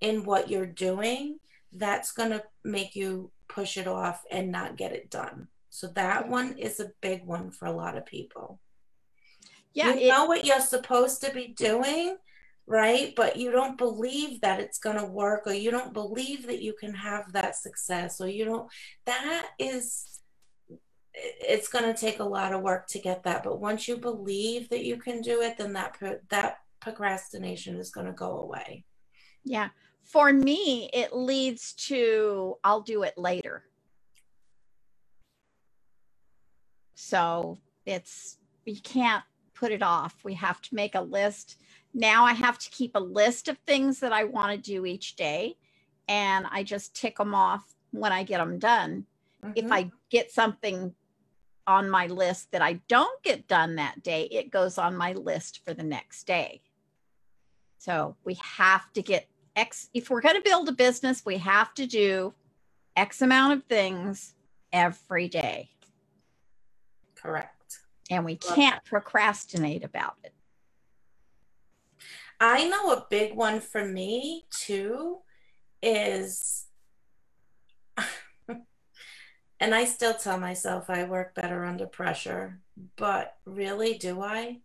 in 0.00 0.24
what 0.24 0.50
you're 0.50 0.66
doing 0.66 1.38
that's 1.76 2.12
going 2.12 2.30
to 2.30 2.42
make 2.64 2.94
you 2.94 3.30
push 3.48 3.76
it 3.76 3.86
off 3.86 4.22
and 4.30 4.50
not 4.52 4.76
get 4.76 4.92
it 4.92 5.10
done. 5.10 5.48
So 5.70 5.88
that 5.88 6.28
one 6.28 6.56
is 6.56 6.78
a 6.78 6.92
big 7.00 7.24
one 7.26 7.50
for 7.50 7.66
a 7.66 7.72
lot 7.72 7.96
of 7.96 8.06
people. 8.06 8.60
Yeah, 9.72 9.94
you 9.94 10.06
it- 10.06 10.08
know 10.08 10.26
what 10.26 10.44
you're 10.44 10.60
supposed 10.60 11.20
to 11.22 11.32
be 11.32 11.48
doing 11.48 12.16
right? 12.66 13.12
But 13.14 13.36
you 13.36 13.50
don't 13.50 13.76
believe 13.76 14.40
that 14.40 14.60
it's 14.60 14.78
going 14.78 14.98
to 14.98 15.04
work 15.04 15.42
or 15.46 15.52
you 15.52 15.70
don't 15.70 15.92
believe 15.92 16.46
that 16.46 16.62
you 16.62 16.72
can 16.72 16.94
have 16.94 17.32
that 17.32 17.56
success 17.56 18.20
or 18.20 18.28
you 18.28 18.44
don't 18.46 18.68
that 19.04 19.48
is 19.58 20.13
it's 21.14 21.68
going 21.68 21.84
to 21.84 21.98
take 21.98 22.18
a 22.18 22.24
lot 22.24 22.52
of 22.52 22.60
work 22.62 22.86
to 22.88 22.98
get 22.98 23.22
that 23.22 23.44
but 23.44 23.60
once 23.60 23.86
you 23.86 23.96
believe 23.96 24.68
that 24.68 24.84
you 24.84 24.96
can 24.96 25.20
do 25.20 25.40
it 25.42 25.56
then 25.56 25.72
that 25.72 25.94
pro- 25.94 26.18
that 26.28 26.58
procrastination 26.80 27.76
is 27.76 27.90
going 27.90 28.06
to 28.06 28.12
go 28.12 28.38
away 28.40 28.84
Yeah. 29.44 29.68
For 30.02 30.32
me, 30.34 30.90
it 30.92 31.14
leads 31.16 31.72
to 31.88 32.56
I'll 32.62 32.82
do 32.82 33.04
it 33.04 33.16
later. 33.16 33.64
So 36.94 37.58
it's, 37.86 38.38
we 38.66 38.76
can't 38.76 39.24
put 39.54 39.72
it 39.72 39.82
off. 39.82 40.14
We 40.24 40.34
have 40.34 40.60
to 40.62 40.74
make 40.74 40.94
a 40.94 41.00
list. 41.00 41.56
Now 41.94 42.24
I 42.24 42.32
have 42.32 42.58
to 42.58 42.70
keep 42.70 42.92
a 42.94 43.00
list 43.00 43.48
of 43.48 43.56
things 43.58 44.00
that 44.00 44.12
I 44.12 44.24
want 44.24 44.52
to 44.52 44.58
do 44.58 44.84
each 44.84 45.16
day. 45.16 45.56
And 46.08 46.46
I 46.50 46.62
just 46.62 46.94
tick 46.94 47.16
them 47.16 47.34
off 47.34 47.64
when 47.92 48.12
I 48.12 48.24
get 48.24 48.38
them 48.38 48.58
done. 48.58 49.06
If 49.54 49.66
Mhm. 49.66 49.72
I 49.72 49.90
get 50.10 50.30
something 50.30 50.94
on 51.66 51.88
my 51.88 52.06
list 52.06 52.52
that 52.52 52.62
I 52.62 52.74
don't 52.88 53.22
get 53.22 53.48
done 53.48 53.76
that 53.76 54.02
day, 54.02 54.24
it 54.24 54.50
goes 54.50 54.78
on 54.78 54.96
my 54.96 55.12
list 55.12 55.64
for 55.64 55.74
the 55.74 55.82
next 55.82 56.26
day. 56.26 56.60
So 57.78 58.16
we 58.24 58.38
have 58.42 58.92
to 58.94 59.02
get 59.02 59.28
X, 59.56 59.88
if 59.94 60.10
we're 60.10 60.20
going 60.20 60.36
to 60.36 60.42
build 60.42 60.68
a 60.68 60.72
business, 60.72 61.22
we 61.24 61.38
have 61.38 61.74
to 61.74 61.86
do 61.86 62.34
X 62.96 63.22
amount 63.22 63.52
of 63.54 63.64
things 63.64 64.34
every 64.72 65.28
day. 65.28 65.70
correct 67.14 67.78
And 68.10 68.24
we 68.24 68.38
Love 68.44 68.56
can't 68.56 68.84
procrastinate 68.84 69.84
about 69.84 70.16
it. 70.24 70.32
I 72.40 72.68
know 72.68 72.92
a 72.92 73.06
big 73.08 73.34
one 73.34 73.60
for 73.60 73.84
me 73.84 74.44
too 74.50 75.18
is, 75.82 76.66
and 79.60 79.74
I 79.74 79.84
still 79.84 80.14
tell 80.14 80.38
myself 80.38 80.90
I 80.90 81.04
work 81.04 81.34
better 81.34 81.64
under 81.64 81.86
pressure, 81.86 82.60
but 82.96 83.36
really, 83.44 83.94
do 83.94 84.20
I? 84.20 84.60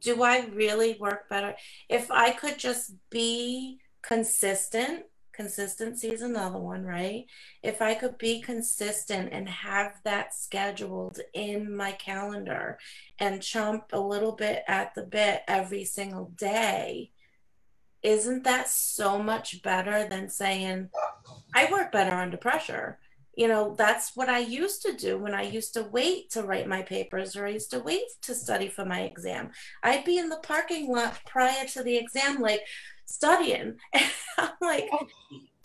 Do 0.00 0.22
I 0.22 0.46
really 0.52 0.96
work 0.98 1.28
better? 1.28 1.54
If 1.88 2.10
I 2.10 2.32
could 2.32 2.58
just 2.58 2.92
be 3.10 3.78
consistent, 4.02 5.04
consistency 5.32 6.08
is 6.08 6.22
another 6.22 6.58
one, 6.58 6.84
right? 6.84 7.26
If 7.62 7.80
I 7.80 7.94
could 7.94 8.18
be 8.18 8.40
consistent 8.40 9.30
and 9.32 9.48
have 9.48 10.00
that 10.04 10.34
scheduled 10.34 11.20
in 11.32 11.74
my 11.74 11.92
calendar 11.92 12.78
and 13.18 13.40
chomp 13.40 13.92
a 13.92 14.00
little 14.00 14.32
bit 14.32 14.64
at 14.66 14.94
the 14.94 15.04
bit 15.04 15.42
every 15.46 15.84
single 15.84 16.32
day, 16.36 17.12
isn't 18.02 18.42
that 18.44 18.68
so 18.68 19.22
much 19.22 19.62
better 19.62 20.08
than 20.08 20.28
saying, 20.28 20.90
I 21.54 21.70
work 21.70 21.92
better 21.92 22.16
under 22.16 22.36
pressure? 22.36 22.98
You 23.34 23.48
know, 23.48 23.74
that's 23.76 24.12
what 24.14 24.28
I 24.28 24.40
used 24.40 24.82
to 24.82 24.94
do 24.94 25.18
when 25.18 25.34
I 25.34 25.42
used 25.42 25.74
to 25.74 25.84
wait 25.84 26.30
to 26.30 26.42
write 26.42 26.68
my 26.68 26.82
papers 26.82 27.34
or 27.34 27.46
I 27.46 27.50
used 27.50 27.70
to 27.70 27.80
wait 27.80 28.04
to 28.22 28.34
study 28.34 28.68
for 28.68 28.84
my 28.84 29.02
exam. 29.02 29.50
I'd 29.82 30.04
be 30.04 30.18
in 30.18 30.28
the 30.28 30.40
parking 30.42 30.92
lot 30.92 31.18
prior 31.26 31.64
to 31.68 31.82
the 31.82 31.96
exam, 31.96 32.40
like 32.40 32.62
studying. 33.06 33.76
And 34.38 34.48
I'm 34.48 34.50
like, 34.60 34.88
oh. 34.92 35.06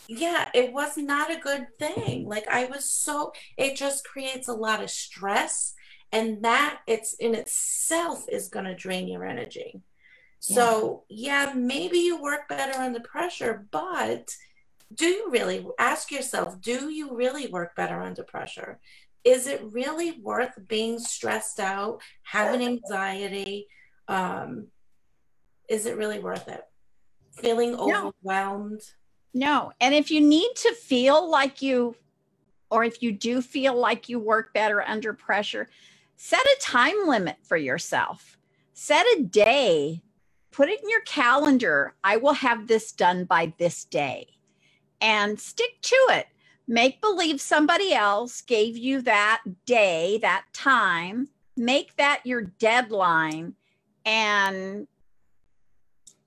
yeah, 0.08 0.50
it 0.54 0.74
was 0.74 0.98
not 0.98 1.32
a 1.32 1.40
good 1.40 1.68
thing. 1.80 2.28
Like 2.28 2.48
I 2.48 2.66
was 2.66 2.90
so 2.92 3.32
it 3.58 3.76
just 3.76 4.06
creates 4.06 4.50
a 4.50 4.54
lot 4.54 4.84
of 4.84 4.90
stress 4.90 5.74
and 6.12 6.44
that 6.44 6.80
it's 6.88 7.14
in 7.14 7.36
itself 7.36 8.26
is 8.30 8.50
going 8.50 8.66
to 8.66 8.76
drain 8.76 9.08
your 9.08 9.26
energy. 9.26 9.82
So, 10.40 11.04
yeah, 11.10 11.54
maybe 11.56 11.98
you 11.98 12.22
work 12.22 12.48
better 12.48 12.80
under 12.80 13.00
pressure, 13.00 13.66
but 13.72 14.30
do 14.94 15.06
you 15.06 15.29
really 15.29 15.65
ask 15.79 16.12
yourself, 16.12 16.62
do 16.62 16.89
you 16.89 17.15
really 17.15 17.48
work 17.48 17.75
better 17.75 18.00
under 18.01 18.24
pressure? 18.24 18.79
Is 19.24 19.48
it 19.48 19.62
really 19.72 20.20
worth 20.22 20.53
being 20.67 21.00
stressed 21.00 21.60
out, 21.60 22.01
having 22.24 22.65
anxiety? 22.65 23.67
Um, 24.08 24.67
is 25.67 25.86
it 25.86 25.98
really 25.98 26.20
worth 26.20 26.48
it? 26.48 26.62
Feeling 27.32 27.74
No. 27.74 28.13
overwhelmed? 28.24 28.82
No. 29.34 29.74
And 29.82 29.94
if 29.94 30.10
you 30.10 30.22
need 30.22 30.51
to 30.56 30.74
feel 30.74 31.29
like 31.29 31.62
you, 31.62 31.96
or 32.70 32.86
if 32.86 33.01
you 33.01 33.12
do 33.12 33.41
feel 33.41 33.75
like 33.75 34.08
you 34.08 34.20
work 34.20 34.53
better 34.53 34.82
under 34.82 35.13
pressure, 35.13 35.67
set 36.15 36.46
a 36.46 36.58
time 36.62 37.08
limit 37.08 37.38
for 37.44 37.58
yourself. 37.58 38.38
Set 38.74 39.06
a 39.17 39.24
day, 39.24 40.01
put 40.51 40.70
it 40.70 40.82
in 40.82 40.89
your 40.89 41.01
calendar. 41.01 41.96
I 42.03 42.15
will 42.17 42.34
have 42.34 42.67
this 42.67 42.94
done 42.94 43.25
by 43.25 43.53
this 43.58 43.84
day 43.84 44.37
and 45.01 45.39
stick 45.39 45.82
to 45.82 45.96
it. 46.10 46.27
Make 46.68 47.00
believe 47.01 47.39
somebody 47.39 47.94
else 47.94 48.42
gave 48.42 48.75
you 48.77 49.01
that 49.04 49.42
day, 49.66 50.20
that 50.22 50.46
time. 50.54 51.30
Make 51.56 51.96
that 51.96 52.22
your 52.25 52.42
deadline 52.42 53.56
and 54.06 54.88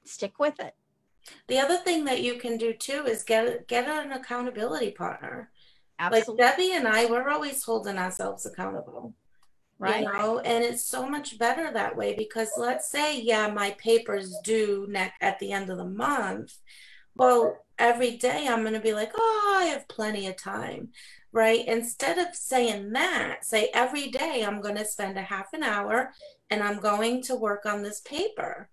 stick 0.05 0.39
with 0.39 0.59
it. 0.61 0.75
The 1.47 1.59
other 1.59 1.77
thing 1.77 2.05
that 2.07 2.23
you 2.23 2.37
can 2.39 2.57
do 2.57 2.73
too 2.73 3.05
is 3.07 3.23
get 3.23 3.69
get 3.69 3.87
an 3.87 4.13
accountability 4.13 4.91
partner. 4.93 5.51
Absolutely. 5.99 6.45
Like 6.45 6.57
Debbie 6.57 6.73
and 6.73 6.89
I, 6.89 7.07
we're 7.07 7.29
always 7.29 7.63
holding 7.63 7.99
ourselves 7.99 8.47
accountable. 8.47 9.15
right. 9.79 10.01
You 10.03 10.13
know, 10.13 10.39
and 10.41 10.65
it's 10.65 10.85
so 10.85 11.09
much 11.09 11.39
better 11.39 11.71
that 11.71 11.97
way 11.97 12.15
because 12.17 12.51
let's 12.57 12.91
say, 12.91 13.21
yeah, 13.21 13.49
my 13.49 13.73
paper's 13.79 14.35
due 14.43 14.87
neck 14.89 15.15
at 15.21 15.39
the 15.39 15.53
end 15.53 15.71
of 15.71 15.77
the 15.79 15.85
month. 15.85 16.57
Well, 17.17 17.59
every 17.81 18.17
day 18.17 18.47
I'm 18.49 18.61
going 18.63 18.75
to 18.75 18.81
be 18.81 18.93
like, 18.95 19.13
oh, 19.17 19.57
I 19.61 19.65
have 19.67 19.89
plenty 19.89 20.29
of 20.29 20.37
time, 20.37 20.91
right? 21.33 21.67
Instead 21.67 22.19
of 22.19 22.35
saying 22.35 22.93
that, 22.93 23.45
say 23.45 23.71
every 23.75 24.09
day 24.11 24.45
I'm 24.47 24.61
going 24.61 24.77
to 24.77 24.85
spend 24.85 25.19
a 25.19 25.23
half 25.23 25.53
an 25.53 25.65
hour 25.65 26.13
and 26.51 26.63
I'm 26.63 26.79
going 26.81 27.23
to 27.25 27.35
work 27.35 27.67
on 27.67 27.83
this 27.83 28.01
paper. 28.03 28.69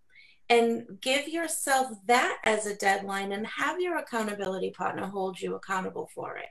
And 0.49 0.99
give 1.01 1.27
yourself 1.27 1.89
that 2.05 2.37
as 2.45 2.65
a 2.65 2.75
deadline 2.75 3.33
and 3.33 3.45
have 3.47 3.81
your 3.81 3.97
accountability 3.97 4.69
partner 4.71 5.05
hold 5.07 5.41
you 5.41 5.55
accountable 5.55 6.09
for 6.15 6.37
it. 6.37 6.45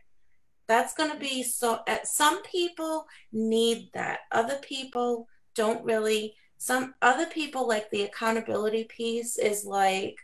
That's 0.69 0.95
going 0.95 1.13
to 1.13 1.19
be 1.19 1.43
so. 1.43 1.81
uh, 1.89 1.99
Some 2.05 2.43
people 2.43 3.07
need 3.33 3.89
that. 3.95 4.21
Other 4.33 4.59
people 4.59 5.29
don't 5.55 5.83
really. 5.85 6.35
Some 6.59 6.95
other 7.03 7.27
people 7.27 7.67
like 7.69 7.91
the 7.91 8.03
accountability 8.03 8.85
piece 8.85 9.39
is 9.39 9.65
like 9.65 10.17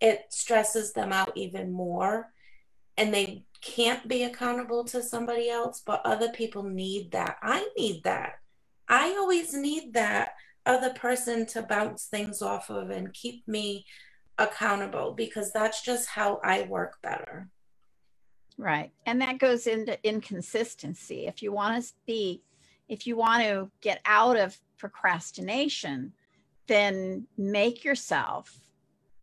it 0.00 0.26
stresses 0.30 0.92
them 0.92 1.12
out 1.12 1.32
even 1.36 1.72
more 1.72 2.32
and 2.96 3.14
they 3.14 3.44
can't 3.60 4.08
be 4.08 4.24
accountable 4.24 4.84
to 4.84 5.02
somebody 5.02 5.48
else, 5.48 5.82
but 5.84 6.02
other 6.04 6.30
people 6.30 6.62
need 6.62 7.12
that. 7.12 7.36
I 7.42 7.68
need 7.76 8.02
that. 8.04 8.40
I 8.88 9.10
always 9.18 9.54
need 9.54 9.94
that 9.94 10.34
other 10.66 10.90
person 10.90 11.46
to 11.46 11.62
bounce 11.62 12.06
things 12.06 12.42
off 12.42 12.70
of 12.70 12.90
and 12.90 13.12
keep 13.12 13.46
me 13.46 13.86
accountable 14.38 15.12
because 15.12 15.52
that's 15.52 15.82
just 15.82 16.08
how 16.08 16.40
I 16.44 16.62
work 16.62 17.00
better. 17.02 17.48
Right. 18.56 18.92
And 19.06 19.20
that 19.22 19.38
goes 19.38 19.66
into 19.66 19.98
inconsistency. 20.06 21.26
If 21.26 21.42
you 21.42 21.52
want 21.52 21.82
to 21.82 21.92
be, 22.06 22.42
if 22.88 23.06
you 23.06 23.16
want 23.16 23.44
to 23.44 23.70
get 23.80 24.00
out 24.04 24.36
of 24.36 24.58
procrastination, 24.78 26.12
then 26.66 27.26
make 27.36 27.84
yourself 27.84 28.52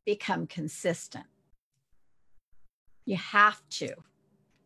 become 0.06 0.48
consistent. 0.48 1.26
You 3.06 3.18
have 3.18 3.62
to. 3.72 3.94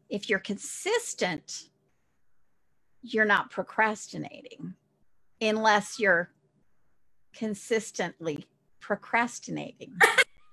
If 0.09 0.29
you're 0.29 0.39
consistent, 0.39 1.69
you're 3.01 3.25
not 3.25 3.51
procrastinating 3.51 4.75
unless 5.41 5.99
you're 5.99 6.31
consistently 7.33 8.45
procrastinating. 8.79 9.93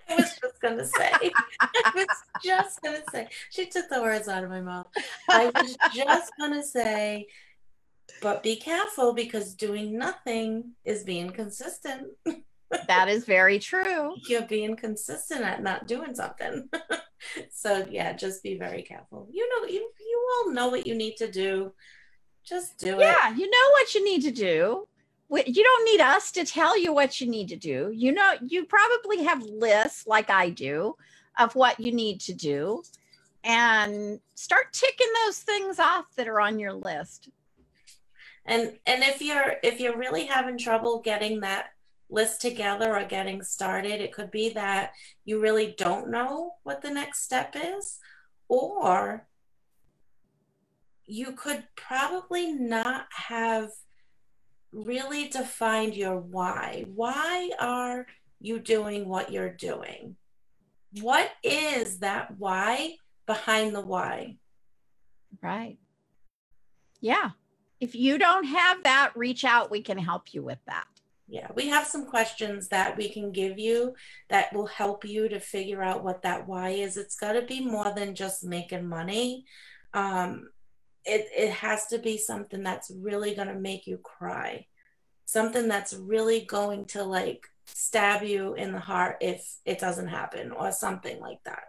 I 0.09 0.15
was 0.15 0.39
just 0.41 0.61
gonna 0.61 0.87
say. 0.87 1.11
I 1.61 1.93
was 1.95 2.07
just 2.45 2.81
gonna 2.83 3.03
say. 3.11 3.29
She 3.51 3.67
took 3.67 3.89
the 3.89 4.01
words 4.01 4.29
out 4.29 4.45
of 4.45 4.51
my 4.51 4.61
mouth. 4.61 4.87
I 5.29 5.51
was 5.55 5.77
just 5.93 6.33
gonna 6.39 6.63
say, 6.63 7.27
but 8.23 8.43
be 8.43 8.57
careful 8.57 9.15
because 9.15 9.55
doing 9.55 9.99
nothing 9.99 10.73
is 10.85 11.03
being 11.03 11.31
consistent. 11.31 12.09
that 12.89 13.09
is 13.09 13.25
very 13.25 13.59
true. 13.59 14.15
You're 14.29 14.43
being 14.43 14.77
consistent 14.77 15.43
at 15.43 15.63
not 15.63 15.87
doing 15.87 16.15
something. 16.15 16.69
so 17.51 17.87
yeah, 17.91 18.13
just 18.13 18.43
be 18.43 18.59
very 18.59 18.83
careful. 18.83 19.29
You 19.31 19.49
know, 19.49 19.69
you 19.69 19.91
you 19.99 20.29
all 20.31 20.53
know 20.53 20.69
what 20.69 20.87
you 20.87 20.95
need 20.95 21.17
to 21.17 21.31
do. 21.31 21.73
Just 22.45 22.79
do 22.79 22.99
it. 22.99 23.01
Yeah, 23.01 23.35
you 23.35 23.51
know 23.51 23.71
what 23.73 23.95
you 23.95 24.05
need 24.05 24.23
to 24.23 24.31
do. 24.31 24.87
You 25.29 25.65
don't 25.65 25.85
need 25.85 26.01
us 26.01 26.31
to 26.33 26.45
tell 26.45 26.79
you 26.79 26.93
what 26.93 27.21
you 27.21 27.29
need 27.29 27.49
to 27.49 27.57
do. 27.57 27.91
You 27.93 28.13
know, 28.13 28.35
you 28.47 28.65
probably 28.65 29.25
have 29.25 29.43
lists 29.43 30.07
like 30.07 30.31
I 30.31 30.51
do 30.51 30.95
of 31.39 31.55
what 31.57 31.81
you 31.81 31.91
need 31.91 32.21
to 32.23 32.33
do 32.33 32.83
and 33.43 34.21
start 34.35 34.73
ticking 34.73 35.13
those 35.25 35.39
things 35.39 35.79
off 35.79 36.07
that 36.17 36.29
are 36.29 36.41
on 36.41 36.59
your 36.59 36.73
list. 36.73 37.29
And 38.45 38.79
and 38.87 39.03
if 39.03 39.21
you're 39.21 39.57
if 39.63 39.81
you're 39.81 39.97
really 39.97 40.27
having 40.27 40.59
trouble 40.59 41.01
getting 41.01 41.41
that 41.41 41.71
list 42.09 42.41
together 42.41 42.97
or 42.97 43.05
getting 43.05 43.43
started, 43.43 44.01
it 44.01 44.13
could 44.13 44.31
be 44.31 44.51
that 44.51 44.93
you 45.25 45.41
really 45.41 45.75
don't 45.77 46.11
know 46.11 46.53
what 46.63 46.83
the 46.83 46.91
next 46.91 47.25
step 47.25 47.55
is, 47.57 47.99
or 48.49 49.27
you 51.07 51.33
could 51.33 51.65
probably 51.77 52.53
not 52.53 53.07
have 53.11 53.71
really 54.73 55.29
defined 55.29 55.95
your 55.95 56.19
why. 56.19 56.85
Why 56.95 57.51
are 57.59 58.07
you 58.41 58.59
doing 58.59 59.09
what 59.09 59.33
you're 59.33 59.53
doing? 59.53 60.17
What 61.01 61.31
is 61.43 61.99
that 61.99 62.39
why 62.39 62.97
behind 63.27 63.75
the 63.75 63.81
why? 63.81 64.37
Right. 65.43 65.79
Yeah. 67.01 67.31
If 67.81 67.95
you 67.95 68.19
don't 68.19 68.45
have 68.45 68.83
that, 68.85 69.13
reach 69.15 69.45
out. 69.45 69.71
We 69.71 69.83
can 69.83 69.99
help 69.99 70.33
you 70.33 70.43
with 70.43 70.59
that. 70.67 70.87
Yeah, 71.29 71.49
we 71.57 71.69
have 71.69 71.87
some 71.87 72.07
questions 72.07 72.69
that 72.69 72.97
we 72.97 73.09
can 73.09 73.33
give 73.33 73.59
you 73.59 73.95
that 74.31 74.53
will 74.55 74.67
help 74.67 75.05
you 75.05 75.29
to 75.29 75.41
figure 75.41 75.83
out 75.83 76.05
what 76.05 76.23
that 76.23 76.47
why 76.47 76.71
is. 76.71 76.97
It's 76.97 77.17
got 77.17 77.33
to 77.33 77.43
be 77.43 77.61
more 77.61 77.93
than 77.95 78.15
just 78.15 78.45
making 78.45 78.87
money. 78.89 79.45
Um, 79.93 80.51
it, 81.05 81.27
it 81.37 81.51
has 81.51 81.87
to 81.89 81.99
be 81.99 82.17
something 82.17 82.63
that's 82.63 82.93
really 82.97 83.35
going 83.35 83.49
to 83.49 83.59
make 83.59 83.87
you 83.89 83.99
cry, 83.99 84.67
something 85.25 85.67
that's 85.67 85.95
really 85.95 86.43
going 86.43 86.85
to 86.87 87.03
like 87.03 87.47
stab 87.67 88.23
you 88.23 88.55
in 88.55 88.71
the 88.73 88.79
heart 88.79 89.17
if 89.21 89.45
it 89.65 89.81
doesn't 89.81 90.09
happen 90.09 90.53
or 90.53 90.71
something 90.71 91.21
like 91.21 91.43
that. 91.45 91.65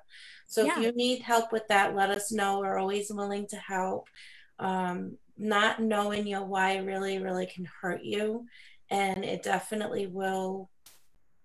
So 0.46 0.64
Yeah. 0.66 0.78
if 0.78 0.86
you 0.86 0.92
need 0.94 1.22
help 1.22 1.52
with 1.52 1.68
that, 1.70 1.96
let 1.96 2.12
us 2.12 2.32
know. 2.32 2.60
We're 2.60 2.78
always 2.78 3.12
willing 3.12 3.48
to 3.48 3.58
help. 3.58 4.08
Um, 4.60 5.18
not 5.38 5.82
knowing 5.82 6.26
your 6.28 6.46
why 6.46 6.78
really, 6.78 7.20
really 7.20 7.46
can 7.48 7.68
hurt 7.82 8.04
you 8.04 8.46
and 8.90 9.24
it 9.24 9.44
definitely 9.44 10.08
will 10.08 10.70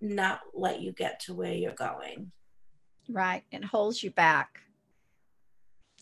not 0.01 0.41
let 0.55 0.81
you 0.81 0.93
get 0.93 1.21
to 1.21 1.35
where 1.35 1.53
you're 1.53 1.73
going. 1.73 2.33
Right. 3.09 3.45
It 3.51 3.65
holds 3.65 4.03
you 4.03 4.11
back. 4.11 4.61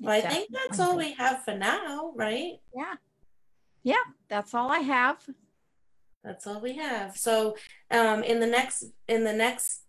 Well, 0.00 0.16
I 0.16 0.20
think 0.20 0.50
that's 0.50 0.80
all 0.80 0.96
we 0.96 1.12
have 1.14 1.44
for 1.44 1.54
now, 1.56 2.12
right? 2.16 2.54
Yeah. 2.74 2.94
Yeah. 3.82 4.04
That's 4.28 4.54
all 4.54 4.70
I 4.70 4.78
have. 4.78 5.18
That's 6.24 6.46
all 6.46 6.60
we 6.60 6.76
have. 6.76 7.16
So, 7.16 7.56
um, 7.90 8.22
in 8.22 8.40
the 8.40 8.46
next 8.46 8.84
in 9.08 9.24
the 9.24 9.32
next 9.32 9.82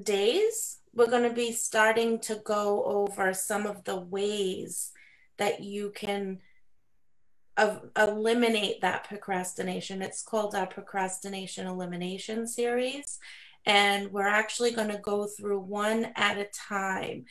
days, 0.00 0.78
we're 0.94 1.10
going 1.10 1.28
to 1.28 1.34
be 1.34 1.52
starting 1.52 2.20
to 2.20 2.40
go 2.44 2.84
over 2.84 3.32
some 3.34 3.66
of 3.66 3.84
the 3.84 3.98
ways 3.98 4.92
that 5.36 5.60
you 5.60 5.92
can 5.94 6.40
of, 7.58 7.82
eliminate 7.98 8.80
that 8.80 9.04
procrastination. 9.04 10.00
It's 10.00 10.22
called 10.22 10.54
our 10.54 10.66
procrastination 10.66 11.66
elimination 11.66 12.46
series, 12.46 13.18
and 13.66 14.10
we're 14.10 14.26
actually 14.28 14.70
going 14.70 14.88
to 14.88 14.98
go 14.98 15.26
through 15.26 15.60
one 15.60 16.12
at 16.16 16.38
a 16.38 16.46
time. 16.46 17.26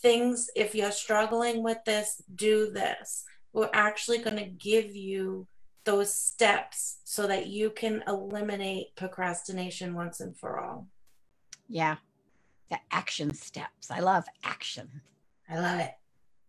Things, 0.00 0.48
if 0.56 0.74
you're 0.74 0.90
struggling 0.92 1.62
with 1.62 1.78
this, 1.84 2.22
do 2.34 2.70
this. 2.70 3.24
We're 3.52 3.70
actually 3.74 4.18
going 4.18 4.36
to 4.36 4.46
give 4.46 4.96
you 4.96 5.46
those 5.84 6.14
steps 6.14 6.98
so 7.04 7.26
that 7.26 7.48
you 7.48 7.70
can 7.70 8.02
eliminate 8.06 8.94
procrastination 8.96 9.94
once 9.94 10.20
and 10.20 10.36
for 10.36 10.60
all. 10.60 10.86
Yeah. 11.68 11.96
The 12.70 12.78
action 12.90 13.34
steps. 13.34 13.90
I 13.90 14.00
love 14.00 14.24
action. 14.44 15.02
I 15.48 15.58
love 15.58 15.80
it. 15.80 15.92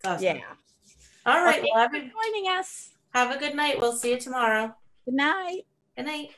Awesome. 0.06 0.24
Yeah. 0.24 0.42
All 1.26 1.44
right. 1.44 1.64
Well, 1.64 1.90
thanks 1.90 2.14
Well, 2.14 2.24
for 2.24 2.32
joining 2.32 2.52
us. 2.58 2.90
Have 3.14 3.36
a 3.36 3.40
good 3.40 3.56
night. 3.56 3.80
We'll 3.80 3.96
see 3.96 4.12
you 4.12 4.20
tomorrow. 4.20 4.76
Good 5.06 5.16
night. 5.16 5.62
Good 5.96 6.06
night. 6.06 6.30